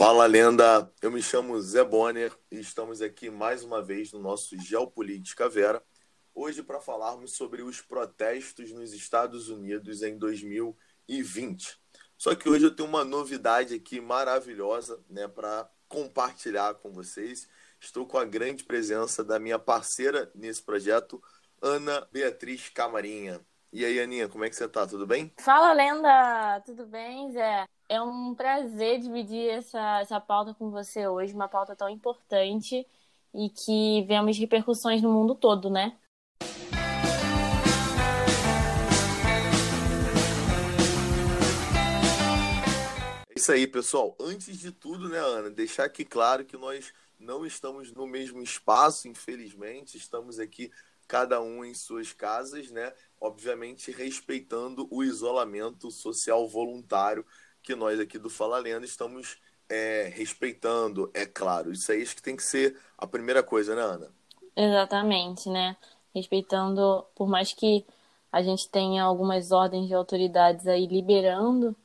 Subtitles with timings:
[0.00, 4.58] Fala lenda, eu me chamo Zé Bonner e estamos aqui mais uma vez no nosso
[4.58, 5.84] Geopolítica Vera,
[6.34, 11.78] hoje para falarmos sobre os protestos nos Estados Unidos em 2020.
[12.16, 17.46] Só que hoje eu tenho uma novidade aqui maravilhosa né, para compartilhar com vocês.
[17.78, 21.22] Estou com a grande presença da minha parceira nesse projeto,
[21.60, 23.44] Ana Beatriz Camarinha.
[23.72, 24.84] E aí, Aninha, como é que você tá?
[24.84, 25.32] Tudo bem?
[25.38, 26.60] Fala, lenda!
[26.66, 27.68] Tudo bem, Zé?
[27.88, 32.84] É um prazer dividir essa, essa pauta com você hoje, uma pauta tão importante
[33.32, 35.96] e que vemos repercussões no mundo todo, né?
[43.28, 44.16] É isso aí, pessoal.
[44.20, 49.06] Antes de tudo, né, Ana, deixar aqui claro que nós não estamos no mesmo espaço,
[49.06, 50.72] infelizmente, estamos aqui
[51.06, 52.92] cada um em suas casas, né?
[53.20, 57.24] Obviamente respeitando o isolamento social voluntário
[57.62, 59.38] que nós aqui do Fala Lenda estamos
[59.68, 61.70] é, respeitando, é claro.
[61.70, 64.10] Isso aí acho que tem que ser a primeira coisa, né, Ana?
[64.56, 65.76] Exatamente, né?
[66.14, 67.84] Respeitando, por mais que
[68.32, 71.76] a gente tenha algumas ordens de autoridades aí liberando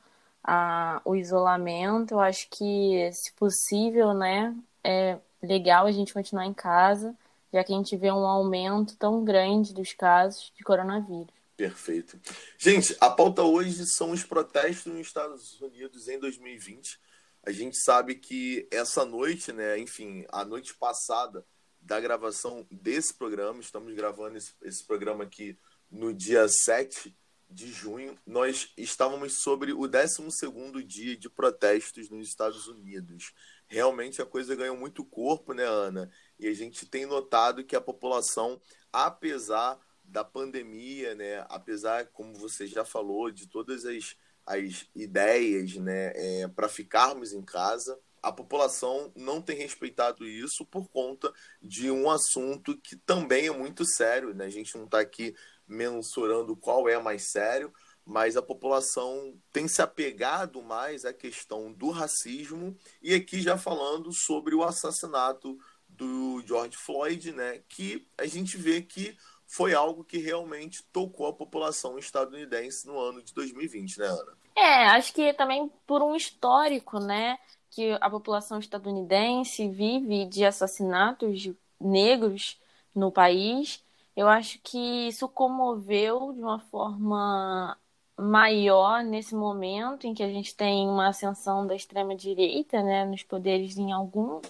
[0.42, 6.54] a, o isolamento, eu acho que, se possível, né, é legal a gente continuar em
[6.54, 7.14] casa
[7.56, 11.34] já que a gente vê um aumento tão grande dos casos de coronavírus.
[11.56, 12.20] Perfeito.
[12.58, 17.00] Gente, a pauta hoje são os protestos nos Estados Unidos em 2020.
[17.42, 21.46] A gente sabe que essa noite, né, enfim, a noite passada
[21.80, 25.58] da gravação desse programa, estamos gravando esse, esse programa aqui
[25.90, 27.16] no dia 7
[27.48, 33.32] de junho, nós estávamos sobre o 12º dia de protestos nos Estados Unidos.
[33.66, 36.10] Realmente a coisa ganhou muito corpo, né, Ana?
[36.38, 38.60] E a gente tem notado que a população,
[38.92, 46.12] apesar da pandemia, né, apesar, como você já falou, de todas as, as ideias né,
[46.14, 52.10] é, para ficarmos em casa, a população não tem respeitado isso por conta de um
[52.10, 54.34] assunto que também é muito sério.
[54.34, 54.46] Né?
[54.46, 55.34] A gente não está aqui
[55.66, 57.72] mensurando qual é mais sério,
[58.04, 64.12] mas a população tem se apegado mais à questão do racismo e aqui já falando
[64.12, 65.58] sobre o assassinato
[65.96, 71.32] do George Floyd, né, que a gente vê que foi algo que realmente tocou a
[71.32, 74.32] população estadunidense no ano de 2020, né, Ana?
[74.56, 77.38] É, acho que também por um histórico, né,
[77.70, 82.58] que a população estadunidense vive de assassinatos de negros
[82.94, 83.84] no país,
[84.16, 87.78] eu acho que isso comoveu de uma forma
[88.18, 93.22] maior nesse momento em que a gente tem uma ascensão da extrema direita, né, nos
[93.22, 94.40] poderes em algum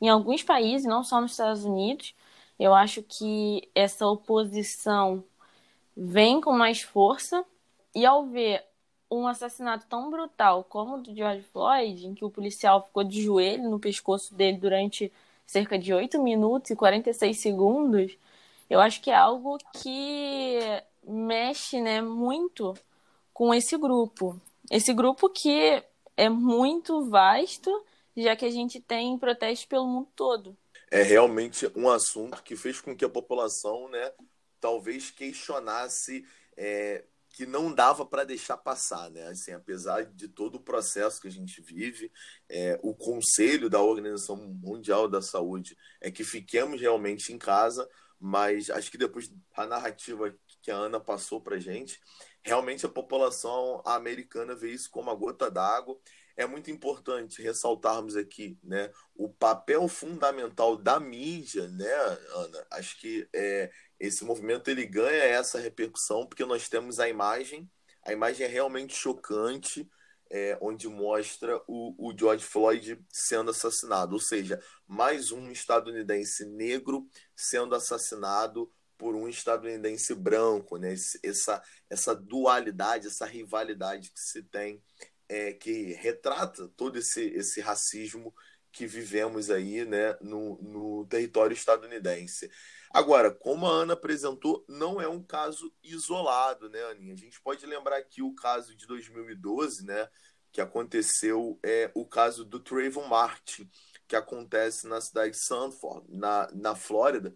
[0.00, 2.14] em alguns países, não só nos Estados Unidos.
[2.58, 5.24] Eu acho que essa oposição
[5.96, 7.44] vem com mais força
[7.94, 8.64] e ao ver
[9.10, 13.22] um assassinato tão brutal como o do George Floyd, em que o policial ficou de
[13.22, 15.12] joelho no pescoço dele durante
[15.46, 18.16] cerca de 8 minutos e 46 segundos,
[18.68, 20.58] eu acho que é algo que
[21.06, 22.74] mexe né, muito
[23.32, 24.40] com esse grupo.
[24.70, 25.82] Esse grupo que
[26.16, 27.70] é muito vasto
[28.16, 30.56] já que a gente tem protestos pelo mundo todo.
[30.90, 34.12] É realmente um assunto que fez com que a população, né,
[34.60, 36.24] talvez questionasse
[36.56, 37.04] é,
[37.34, 39.26] que não dava para deixar passar, né?
[39.26, 42.12] Assim, apesar de todo o processo que a gente vive,
[42.48, 47.88] é, o conselho da Organização Mundial da Saúde é que fiquemos realmente em casa,
[48.20, 50.32] mas acho que depois a narrativa
[50.62, 52.00] que a Ana passou para gente,
[52.44, 55.98] realmente a população americana vê isso como a gota d'água
[56.36, 61.94] é muito importante ressaltarmos aqui né, o papel fundamental da mídia, né,
[62.34, 62.66] Ana?
[62.72, 67.70] Acho que é, esse movimento ele ganha essa repercussão porque nós temos a imagem,
[68.04, 69.88] a imagem é realmente chocante,
[70.30, 77.06] é, onde mostra o, o George Floyd sendo assassinado, ou seja, mais um estadunidense negro
[77.36, 78.68] sendo assassinado
[78.98, 80.94] por um estadunidense branco, né?
[81.22, 84.82] Essa, essa dualidade, essa rivalidade que se tem
[85.28, 88.34] é, que retrata todo esse, esse racismo
[88.74, 92.50] que vivemos aí né, no, no território estadunidense.
[92.90, 97.14] Agora, como a Ana apresentou, não é um caso isolado, né, Aninha?
[97.14, 100.08] A gente pode lembrar aqui o caso de 2012, né,
[100.52, 103.68] que aconteceu, é o caso do Trayvon Martin,
[104.06, 107.34] que acontece na cidade de Sanford, na, na Flórida,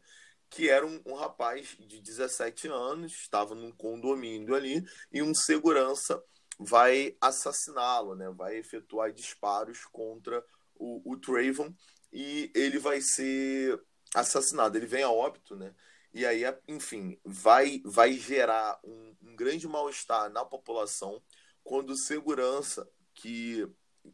[0.51, 6.23] que era um, um rapaz de 17 anos, estava num condomínio ali, e um segurança
[6.59, 8.31] vai assassiná-lo, né?
[8.31, 10.45] vai efetuar disparos contra
[10.75, 11.73] o, o Trayvon
[12.13, 13.81] e ele vai ser
[14.15, 14.77] assassinado.
[14.77, 15.75] Ele vem a óbito, né?
[16.13, 21.23] E aí, enfim, vai, vai gerar um, um grande mal-estar na população
[21.63, 23.69] quando o segurança que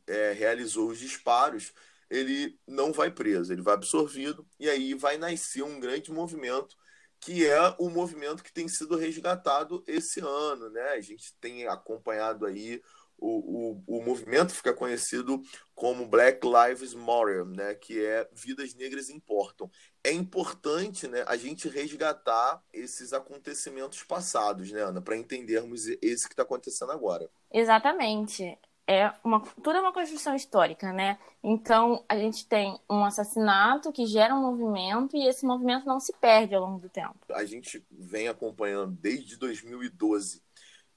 [0.07, 1.73] é, realizou os disparos,
[2.11, 6.77] ele não vai preso, ele vai absorvido e aí vai nascer um grande movimento
[7.25, 10.91] que é o movimento que tem sido resgatado esse ano, né?
[10.91, 12.83] A gente tem acompanhado aí
[13.17, 15.41] o, o, o movimento fica conhecido
[15.75, 17.75] como Black Lives Matter, né?
[17.77, 19.71] Que é vidas negras importam.
[20.03, 21.25] É importante, né?
[21.27, 27.31] A gente resgatar esses acontecimentos passados, né, Ana, para entendermos esse que está acontecendo agora.
[27.51, 31.19] Exatamente é uma, tudo é uma construção histórica, né?
[31.43, 36.13] Então, a gente tem um assassinato que gera um movimento e esse movimento não se
[36.15, 37.17] perde ao longo do tempo.
[37.31, 40.43] A gente vem acompanhando desde 2012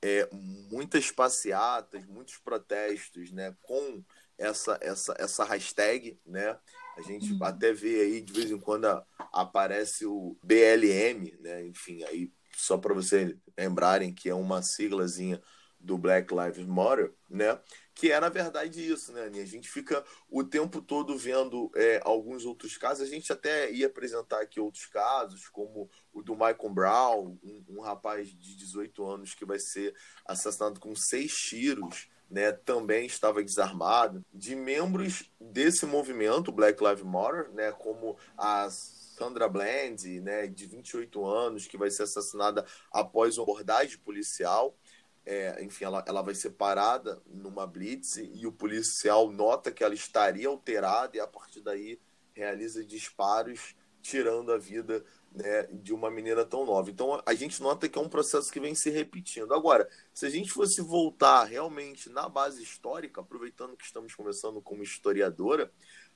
[0.02, 3.56] é, muitas passeatas, muitos protestos, né?
[3.62, 4.04] Com
[4.38, 6.58] essa, essa, essa hashtag, né?
[6.98, 7.44] A gente uhum.
[7.44, 8.86] até vê aí, de vez em quando,
[9.32, 11.66] aparece o BLM, né?
[11.68, 15.42] Enfim, aí, só para vocês lembrarem que é uma siglazinha
[15.80, 17.60] do Black Lives Matter, né?
[17.94, 19.44] Que é na verdade isso, né, Aninha?
[19.44, 23.08] A gente fica o tempo todo vendo é, alguns outros casos.
[23.08, 27.82] A gente até ia apresentar aqui outros casos, como o do Michael Brown, um, um
[27.82, 29.96] rapaz de 18 anos que vai ser
[30.26, 32.08] assassinado com seis tiros.
[32.30, 39.48] Né, também estava desarmado, de membros desse movimento Black Lives Matter, né, como a Sandra
[39.48, 44.78] Bland, né, de 28 anos, que vai ser assassinada após uma abordagem policial
[45.30, 49.94] é, enfim, ela, ela vai ser parada numa blitz e o policial nota que ela
[49.94, 52.00] estaria alterada e a partir daí
[52.34, 55.04] realiza disparos tirando a vida
[55.34, 56.90] né, de uma menina tão nova.
[56.90, 59.54] Então a gente nota que é um processo que vem se repetindo.
[59.54, 64.82] Agora, se a gente fosse voltar realmente na base histórica, aproveitando que estamos conversando como
[64.82, 65.70] historiadora,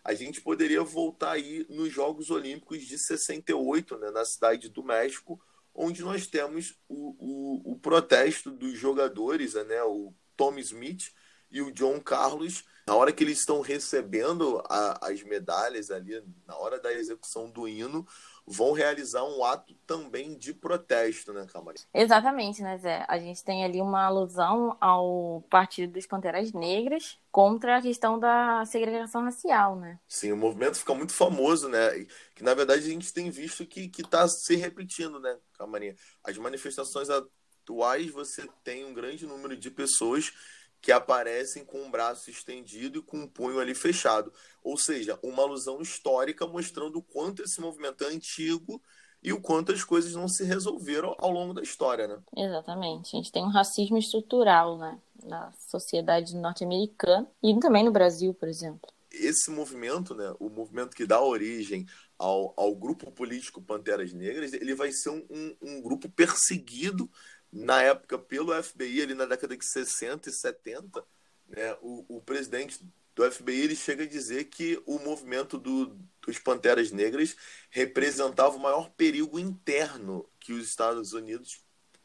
[0.05, 5.37] a gente poderia voltar aí nos Jogos Olímpicos de 68, né, na cidade do México,
[5.73, 11.11] onde nós temos o, o, o protesto dos jogadores, né, o Tom Smith
[11.49, 16.55] e o John Carlos, na hora que eles estão recebendo a, as medalhas ali, na
[16.57, 18.07] hora da execução do hino,
[18.45, 21.79] vão realizar um ato também de protesto, né, Camarim?
[21.93, 23.05] Exatamente, né, Zé?
[23.07, 28.65] A gente tem ali uma alusão ao Partido dos Panteras Negras contra a questão da
[28.65, 29.99] segregação racial, né?
[30.07, 32.05] Sim, o movimento fica muito famoso, né?
[32.35, 35.95] Que na verdade a gente tem visto que está se repetindo, né, Camarim?
[36.23, 40.33] As manifestações atuais você tem um grande número de pessoas
[40.81, 44.33] que aparecem com o braço estendido e com o punho ali fechado.
[44.63, 48.81] Ou seja, uma alusão histórica mostrando o quanto esse movimento é antigo
[49.23, 52.17] e o quanto as coisas não se resolveram ao longo da história, né?
[52.35, 53.15] Exatamente.
[53.15, 54.97] A gente tem um racismo estrutural, né?
[55.23, 58.89] Na sociedade norte-americana e também no Brasil, por exemplo.
[59.11, 61.85] Esse movimento, né, o movimento que dá origem
[62.17, 67.09] ao, ao grupo político Panteras Negras, ele vai ser um, um, um grupo perseguido
[67.51, 71.03] na época pelo FBI, ali na década de 60 e 70,
[71.47, 72.79] né, o, o presidente
[73.13, 77.35] do FBI ele chega a dizer que o movimento do, dos Panteras Negras
[77.69, 81.61] representava o maior perigo interno que os Estados Unidos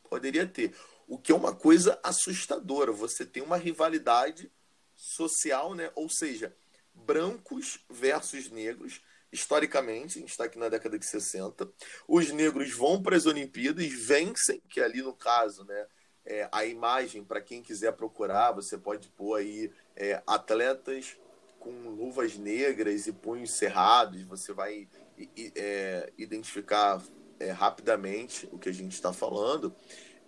[0.09, 0.75] poderia ter.
[1.07, 2.91] O que é uma coisa assustadora.
[2.91, 4.51] Você tem uma rivalidade
[4.97, 5.91] social, né?
[5.95, 6.55] ou seja,
[6.93, 9.01] brancos versus negros
[9.37, 11.71] historicamente, a gente está aqui na década de 60,
[12.09, 15.87] os negros vão para as Olimpíadas, vencem, que ali no caso, né,
[16.25, 21.17] é, a imagem, para quem quiser procurar, você pode pôr aí é, atletas
[21.61, 24.89] com luvas negras e punhos cerrados, você vai
[25.55, 27.03] é, identificar
[27.39, 29.75] é, rapidamente o que a gente está falando.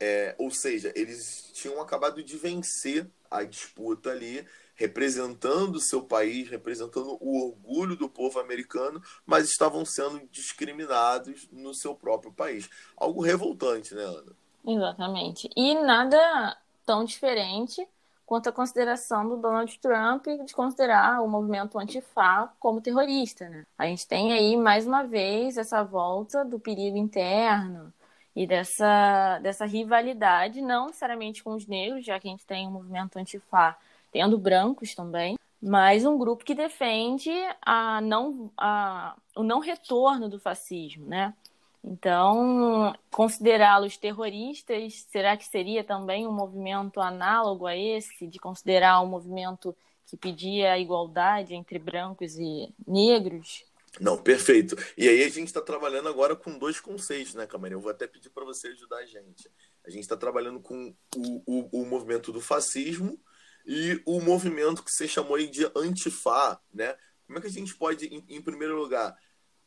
[0.01, 4.47] É, ou seja, eles tinham acabado de vencer a disputa ali
[4.79, 11.75] representando o seu país, representando o orgulho do povo americano, mas estavam sendo discriminados no
[11.75, 12.71] seu próprio país.
[12.97, 14.33] Algo revoltante, né, Ana?
[14.65, 15.51] Exatamente.
[15.57, 16.57] E nada
[16.87, 17.87] tão diferente
[18.25, 23.67] quanto a consideração do Donald Trump de considerar o movimento antifá como terrorista, né?
[23.77, 27.93] A gente tem aí mais uma vez essa volta do perigo interno
[28.37, 32.71] e dessa, dessa rivalidade, não necessariamente com os negros, já que a gente tem um
[32.71, 33.77] movimento antifá
[34.13, 37.31] tendo brancos também, mas um grupo que defende
[37.63, 41.35] a não, a, o não retorno do fascismo, né?
[41.83, 49.07] Então, considerá-los terroristas, será que seria também um movimento análogo a esse, de considerar um
[49.07, 49.75] movimento
[50.07, 53.65] que pedia a igualdade entre brancos e negros?
[54.01, 54.77] Não, perfeito.
[54.97, 57.75] E aí a gente está trabalhando agora com dois conceitos, né, Camarim?
[57.75, 59.51] Eu vou até pedir para você ajudar a gente.
[59.85, 63.19] A gente está trabalhando com o, o, o movimento do fascismo
[63.71, 66.97] e o movimento que você chamou aí de antifá, né?
[67.27, 69.15] Como é que a gente pode, em, em primeiro lugar,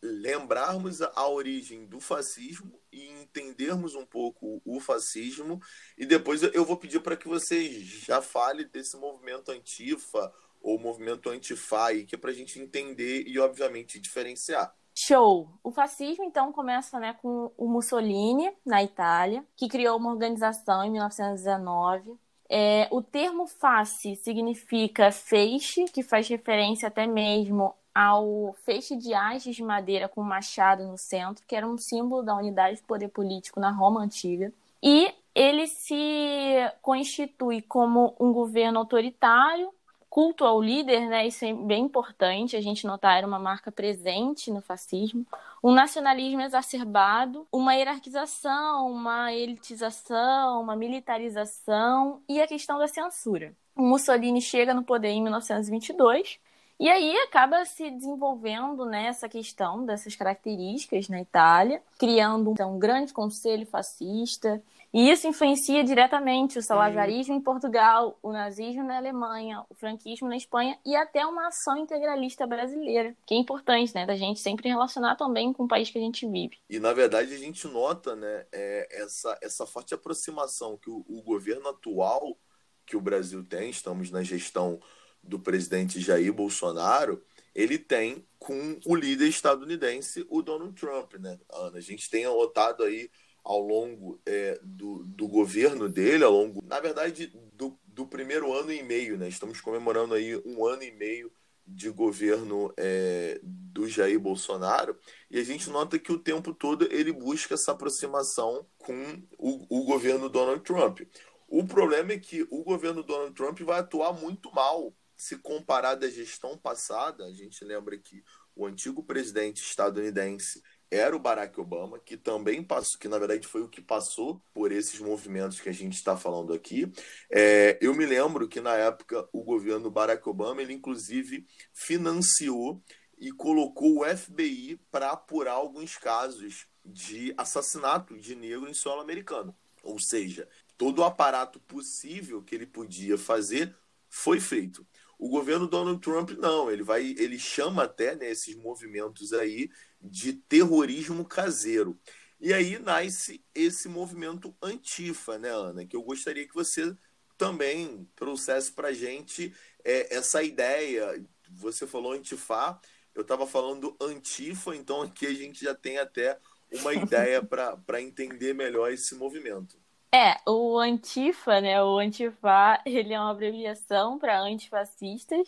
[0.01, 5.62] lembrarmos a, origem do fascismo e entendermos um pouco o fascismo
[5.96, 11.29] e depois eu vou pedir para que você já fale desse movimento antifa ou movimento
[11.29, 14.75] anti-FAI, que é para a gente entender e, obviamente, diferenciar.
[14.98, 15.48] Show!
[15.63, 20.91] O fascismo, então, começa né, com o Mussolini, na Itália, que criou uma organização em
[20.91, 22.20] 1919.
[22.53, 29.55] É, o termo face significa feixe, que faz referência até mesmo ao feixe de hastes
[29.55, 33.58] de madeira com machado no centro, que era um símbolo da unidade de poder político
[33.58, 34.51] na Roma antiga.
[34.84, 39.74] E ele se constitui como um governo autoritário,
[40.12, 41.25] culto ao líder, né?
[41.25, 45.25] Isso é bem importante a gente notar, era uma marca presente no fascismo.
[45.63, 53.56] Um nacionalismo exacerbado, uma hierarquização, uma elitização, uma militarização e a questão da censura.
[53.74, 56.38] O Mussolini chega no poder em 1922
[56.77, 63.13] e aí acaba se desenvolvendo né, questão dessas características na Itália, criando então, um grande
[63.13, 64.62] conselho fascista.
[64.93, 70.36] E isso influencia diretamente o salazarismo em Portugal, o nazismo na Alemanha, o franquismo na
[70.36, 75.15] Espanha e até uma ação integralista brasileira, que é importante, né, da gente sempre relacionar
[75.15, 76.57] também com o país que a gente vive.
[76.69, 81.21] E na verdade a gente nota, né, é, essa, essa forte aproximação que o, o
[81.21, 82.38] governo atual
[82.86, 84.77] que o Brasil tem, estamos na gestão
[85.24, 91.77] do presidente Jair Bolsonaro, ele tem com o líder estadunidense, o Donald Trump, né, Ana?
[91.77, 93.10] A gente tem notado aí
[93.43, 98.71] ao longo é, do, do governo dele, ao longo, na verdade, do, do primeiro ano
[98.71, 99.27] e meio, né?
[99.27, 101.31] Estamos comemorando aí um ano e meio
[101.65, 104.98] de governo é, do Jair Bolsonaro
[105.29, 109.86] e a gente nota que o tempo todo ele busca essa aproximação com o, o
[109.86, 111.01] governo Donald Trump.
[111.48, 116.10] O problema é que o governo Donald Trump vai atuar muito mal se comparar da
[116.10, 118.24] gestão passada, a gente lembra que
[118.55, 123.62] o antigo presidente estadunidense era o Barack Obama, que também passou, que na verdade foi
[123.62, 126.91] o que passou por esses movimentos que a gente está falando aqui.
[127.31, 132.83] É, eu me lembro que na época o governo Barack Obama, ele inclusive financiou
[133.17, 139.55] e colocou o FBI para apurar alguns casos de assassinato de negro em solo americano.
[139.83, 143.74] Ou seja, todo o aparato possível que ele podia fazer
[144.10, 144.86] foi feito.
[145.17, 149.69] O governo Donald Trump não, ele vai, ele chama até né, movimentos aí
[150.01, 152.00] de terrorismo caseiro.
[152.39, 155.86] E aí nasce esse movimento antifa, né, Ana?
[155.86, 156.96] Que eu gostaria que você
[157.38, 159.53] também trouxesse para gente
[159.84, 161.24] é, essa ideia.
[161.51, 162.79] Você falou antifa,
[163.13, 166.39] eu estava falando antifa, então aqui a gente já tem até
[166.79, 169.77] uma ideia para entender melhor esse movimento.
[170.13, 171.81] É, o Antifa, né?
[171.81, 175.48] O Antifa, ele é uma abreviação para antifascistas.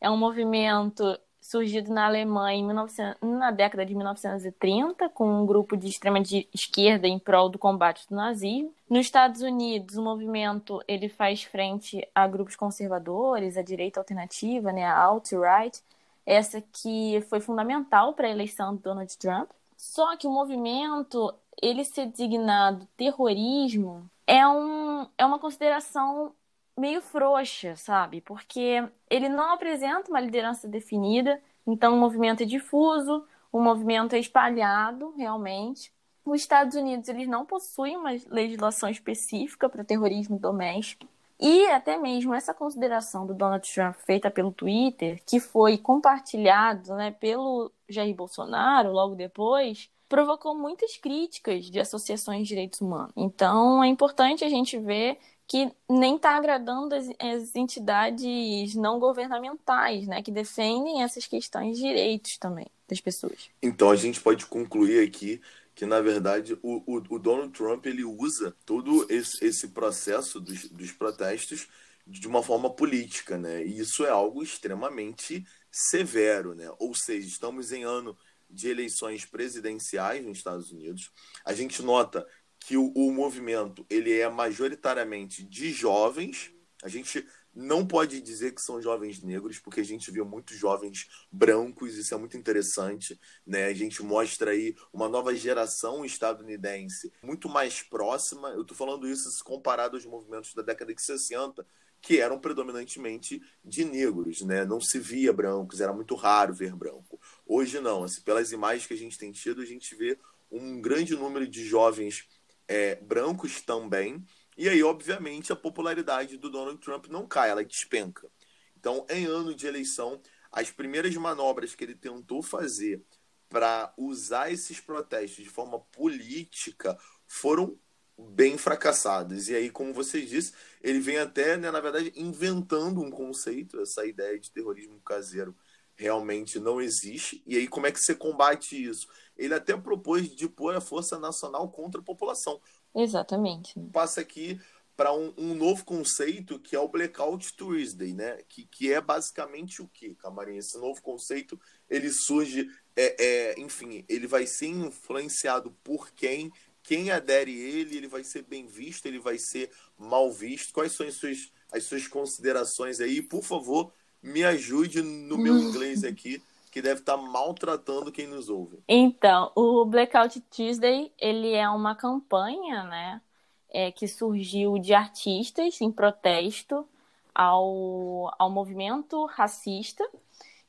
[0.00, 1.18] É um movimento
[1.50, 6.22] surgido na Alemanha em 1900, na década de 1930, com um grupo de extrema
[6.54, 8.72] esquerda em prol do combate do nazismo.
[8.88, 14.84] Nos Estados Unidos, o movimento ele faz frente a grupos conservadores, a direita alternativa, né,
[14.84, 15.82] a alt-right,
[16.24, 19.50] essa que foi fundamental para a eleição do Donald Trump.
[19.76, 26.32] Só que o movimento ele ser designado terrorismo é, um, é uma consideração
[26.80, 28.20] meio frouxa, sabe?
[28.22, 34.18] Porque ele não apresenta uma liderança definida, então o movimento é difuso, o movimento é
[34.18, 35.92] espalhado realmente.
[36.24, 41.06] Os Estados Unidos eles não possuem uma legislação específica para terrorismo doméstico.
[41.38, 47.10] E até mesmo essa consideração do Donald Trump feita pelo Twitter, que foi compartilhado né,
[47.12, 53.12] pelo Jair Bolsonaro logo depois, provocou muitas críticas de associações de direitos humanos.
[53.16, 55.18] Então, é importante a gente ver
[55.50, 61.82] que nem está agradando as, as, entidades não governamentais, né, que defendem essas questões de
[61.82, 63.50] direitos também das pessoas.
[63.60, 65.40] Então, a gente pode concluir aqui
[65.74, 70.68] que, na verdade, o, o, o Donald Trump ele usa todo esse, esse processo dos,
[70.68, 71.66] dos protestos
[72.06, 73.64] de uma forma política, né?
[73.66, 76.70] E isso é algo extremamente severo, né?
[76.78, 78.16] Ou seja, estamos em ano
[78.48, 81.10] de eleições presidenciais nos Estados Unidos.
[81.44, 82.24] A gente nota
[82.60, 86.52] que o, o movimento ele é majoritariamente de jovens.
[86.82, 91.08] A gente não pode dizer que são jovens negros, porque a gente viu muitos jovens
[91.32, 93.66] brancos, isso é muito interessante, né?
[93.66, 98.50] A gente mostra aí uma nova geração estadunidense muito mais próxima.
[98.50, 101.66] Eu estou falando isso comparado aos movimentos da década de 60,
[102.00, 104.64] que eram predominantemente de negros, né?
[104.64, 107.20] Não se via brancos, era muito raro ver branco.
[107.46, 110.18] Hoje não, assim, pelas imagens que a gente tem tido, a gente vê
[110.50, 112.26] um grande número de jovens
[112.70, 114.24] é, brancos também.
[114.56, 118.30] E aí, obviamente, a popularidade do Donald Trump não cai, ela despenca.
[118.78, 120.22] Então, em ano de eleição,
[120.52, 123.02] as primeiras manobras que ele tentou fazer
[123.48, 126.96] para usar esses protestos de forma política
[127.26, 127.76] foram
[128.16, 129.48] bem fracassadas.
[129.48, 134.06] E aí, como você disse, ele vem até, né, na verdade, inventando um conceito, essa
[134.06, 135.56] ideia de terrorismo caseiro
[136.00, 137.42] realmente não existe.
[137.46, 139.06] E aí, como é que você combate isso?
[139.36, 142.58] Ele até propôs de pôr a Força Nacional contra a população.
[142.94, 143.78] Exatamente.
[143.92, 144.58] Passa aqui
[144.96, 148.38] para um, um, novo conceito que é o Blackout Tuesday, né?
[148.48, 150.56] Que, que é basicamente o que, Camarim?
[150.56, 152.66] Esse novo conceito ele surge,
[152.96, 156.50] é, é, enfim, ele vai ser influenciado por quem
[156.82, 160.72] quem adere ele, ele vai ser bem visto, ele vai ser mal visto.
[160.72, 163.20] Quais são as suas, as suas considerações aí?
[163.20, 168.78] Por favor, me ajude no meu inglês aqui, que deve estar maltratando quem nos ouve.
[168.88, 173.20] Então, o Blackout Tuesday, ele é uma campanha, né,
[173.68, 176.86] é, que surgiu de artistas em protesto
[177.34, 180.08] ao, ao movimento racista,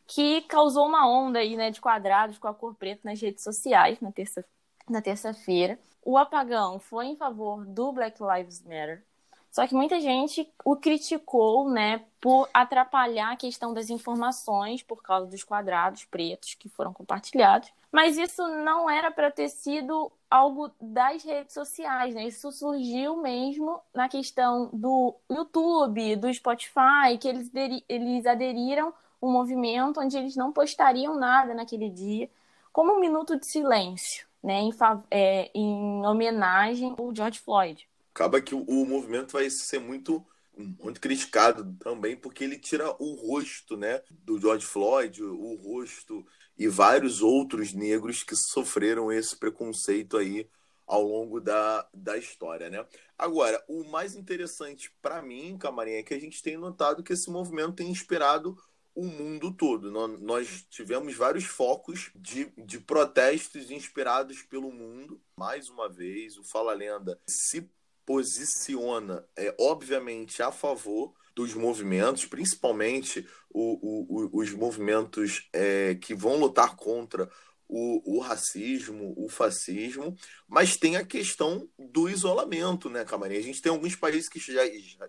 [0.08, 4.00] que causou uma onda aí, né, de quadrados com a cor preta nas redes sociais
[4.00, 4.44] na terça
[4.90, 5.80] na terça-feira.
[6.04, 9.04] O apagão foi em favor do Black Lives Matter.
[9.52, 15.28] Só que muita gente o criticou, né, por atrapalhar a questão das informações por causa
[15.28, 17.72] dos quadrados pretos que foram compartilhados.
[17.92, 22.26] Mas isso não era para ter sido algo das redes sociais, né?
[22.26, 27.52] Isso surgiu mesmo na questão do YouTube, do Spotify, que eles,
[27.90, 32.30] eles aderiram um movimento onde eles não postariam nada naquele dia,
[32.72, 34.72] como um minuto de silêncio né, em,
[35.12, 37.88] é, em homenagem ao George Floyd.
[38.14, 40.26] Acaba que o, o movimento vai ser muito
[40.58, 46.26] muito criticado também porque ele tira o rosto, né, do George Floyd, o rosto
[46.58, 50.48] e vários outros negros que sofreram esse preconceito aí
[50.86, 52.86] ao longo da, da história, né?
[53.18, 57.30] Agora, o mais interessante para mim, Camarim, é que a gente tem notado que esse
[57.30, 58.58] movimento tem inspirado
[58.94, 59.90] o mundo todo.
[60.20, 65.22] Nós tivemos vários focos de, de protestos inspirados pelo mundo.
[65.36, 67.70] Mais uma vez, o Fala Lenda se
[68.12, 76.36] posiciona, é, obviamente, a favor dos movimentos, principalmente o, o, os movimentos é, que vão
[76.36, 77.32] lutar contra
[77.70, 80.14] o, o, racismo, o fascismo,
[80.46, 83.38] mas tem a questão do isolamento, né, Camarim?
[83.38, 84.64] A gente tem alguns países que já,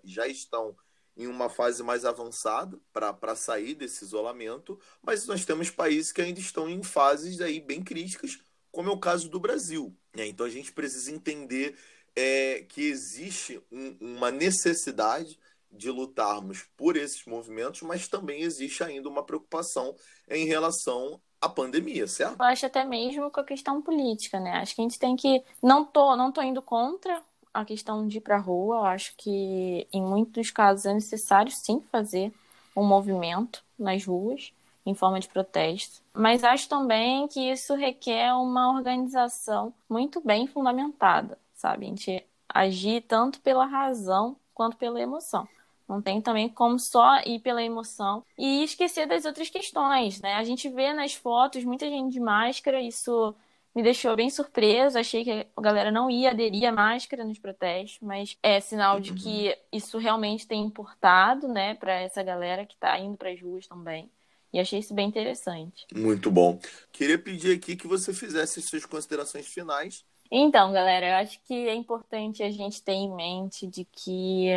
[0.04, 0.76] já estão
[1.16, 6.38] em uma fase mais avançada para sair desse isolamento, mas nós temos países que ainda
[6.38, 8.38] estão em fases aí bem críticas,
[8.70, 9.92] como é o caso do Brasil.
[10.14, 10.28] Né?
[10.28, 11.76] Então a gente precisa entender
[12.16, 15.38] é, que existe um, uma necessidade
[15.70, 19.94] de lutarmos por esses movimentos, mas também existe ainda uma preocupação
[20.28, 22.38] em relação à pandemia, certo?
[22.38, 24.58] Eu acho até mesmo com a questão política, né?
[24.58, 25.42] Acho que a gente tem que.
[25.62, 27.22] Não tô, não tô indo contra
[27.54, 28.76] a questão de ir para a rua.
[28.76, 32.32] Eu acho que em muitos casos é necessário sim fazer
[32.76, 34.52] um movimento nas ruas
[34.84, 36.02] em forma de protesto.
[36.12, 41.86] Mas acho também que isso requer uma organização muito bem fundamentada, sabe?
[41.86, 45.48] A gente agir tanto pela razão quanto pela emoção.
[45.88, 50.34] Não tem também como só ir pela emoção e esquecer das outras questões, né?
[50.34, 53.34] A gente vê nas fotos muita gente de máscara, isso
[53.74, 55.00] me deixou bem surpresa.
[55.00, 59.12] Achei que a galera não ia aderir à máscara nos protestos, mas é sinal de
[59.14, 59.54] que uhum.
[59.72, 64.10] isso realmente tem importado, né, para essa galera que está indo para as ruas também.
[64.52, 65.86] E achei isso bem interessante.
[65.94, 66.60] Muito bom.
[66.92, 70.04] Queria pedir aqui que você fizesse suas considerações finais.
[70.34, 74.48] Então, galera, eu acho que é importante a gente ter em mente de que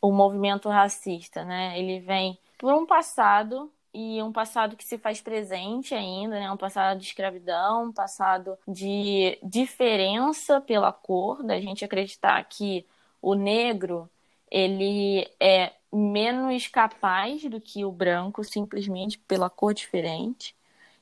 [0.00, 5.20] o movimento racista, né, ele vem por um passado e um passado que se faz
[5.20, 6.50] presente ainda, né?
[6.52, 12.86] Um passado de escravidão, um passado de diferença pela cor, da gente acreditar que
[13.20, 14.08] o negro
[14.50, 20.54] ele é menos capaz do que o branco simplesmente pela cor diferente.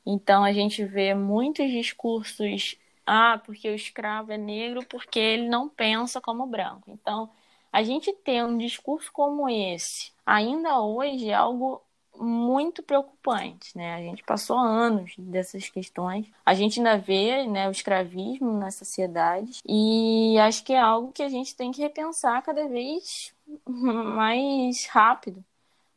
[0.06, 5.68] Então a gente vê muitos discursos ah, porque o escravo é negro porque ele não
[5.68, 6.90] pensa como branco.
[6.90, 7.30] Então,
[7.72, 11.82] a gente ter um discurso como esse, ainda hoje, é algo
[12.16, 13.94] muito preocupante, né?
[13.94, 16.30] A gente passou anos dessas questões.
[16.46, 21.22] A gente ainda vê, né, o escravismo na sociedade e acho que é algo que
[21.22, 23.34] a gente tem que repensar cada vez
[23.66, 25.44] mais rápido,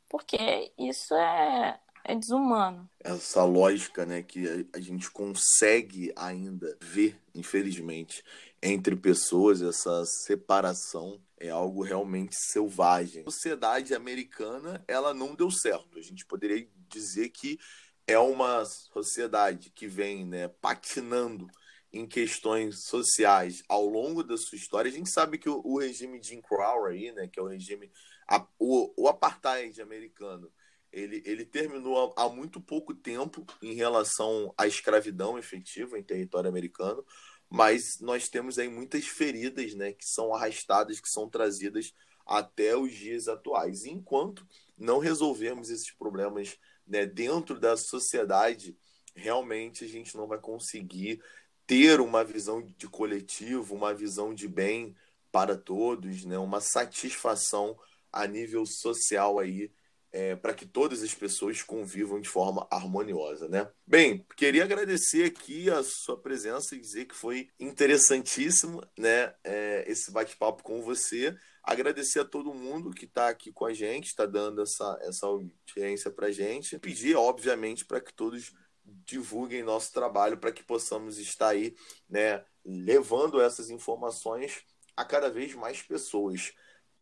[0.10, 2.90] porque isso é é desumano.
[3.00, 8.24] Essa lógica, né, que a gente consegue ainda ver, infelizmente,
[8.64, 13.24] entre pessoas, essa separação é algo realmente selvagem.
[13.28, 16.00] A sociedade americana, ela não deu certo.
[16.00, 17.60] A gente poderia dizer que
[18.08, 21.48] é uma sociedade que vem, né, patinando
[21.92, 24.90] em questões sociais ao longo da sua história.
[24.90, 27.92] A gente sabe que o, o regime Jim Crow aí, né, que é o regime
[28.30, 30.52] a, o, o apartheid americano,
[30.92, 36.50] ele, ele terminou há, há muito pouco tempo em relação à escravidão efetiva em território
[36.50, 37.06] americano,
[37.50, 41.94] mas nós temos aí muitas feridas, né, que são arrastadas, que são trazidas
[42.26, 43.86] até os dias atuais.
[43.86, 44.46] E enquanto
[44.78, 48.78] não resolvermos esses problemas né, dentro da sociedade,
[49.16, 51.22] realmente a gente não vai conseguir
[51.66, 54.96] ter uma visão de coletivo, uma visão de bem
[55.32, 57.78] para todos, né, uma satisfação
[58.12, 59.72] a nível social aí
[60.18, 63.70] é, para que todas as pessoas convivam de forma harmoniosa, né?
[63.86, 69.36] Bem, queria agradecer aqui a sua presença e dizer que foi interessantíssimo, né?
[69.44, 71.38] É, esse bate-papo com você.
[71.62, 76.10] Agradecer a todo mundo que está aqui com a gente, está dando essa, essa audiência
[76.10, 76.80] para gente.
[76.80, 81.76] Pedir, obviamente, para que todos divulguem nosso trabalho para que possamos estar aí,
[82.10, 84.64] né, levando essas informações
[84.96, 86.54] a cada vez mais pessoas.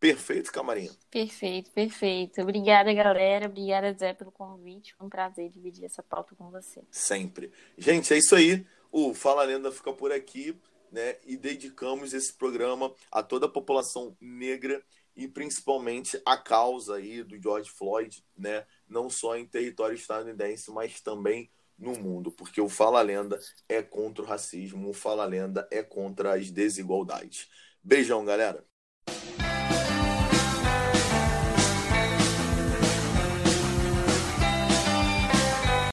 [0.06, 0.92] Perfeito, Camarinha?
[1.10, 2.40] Perfeito, perfeito.
[2.40, 3.48] Obrigada, galera.
[3.48, 4.94] Obrigada, Zé, pelo convite.
[4.94, 6.84] Foi um prazer dividir essa pauta com você.
[6.92, 7.52] Sempre.
[7.76, 8.64] Gente, é isso aí.
[8.92, 10.56] O Fala Lenda fica por aqui,
[10.92, 11.16] né?
[11.26, 14.80] E dedicamos esse programa a toda a população negra
[15.16, 18.64] e principalmente a causa aí do George Floyd, né?
[18.88, 24.24] Não só em território estadunidense, mas também no mundo, porque o Fala Lenda é contra
[24.24, 27.50] o racismo, o Fala Lenda é contra as desigualdades.
[27.84, 28.64] Beijão, galera.